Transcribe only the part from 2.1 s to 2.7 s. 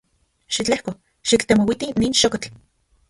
xokotl.